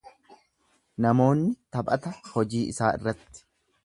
[1.05, 3.45] Namoonni taphata hojii isaa irratti.